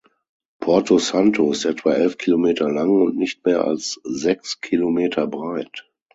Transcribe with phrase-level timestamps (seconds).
[0.59, 5.91] Porto Santo ist etwa elf Kilometer lang und nicht mehr als sechs Kilometer breit.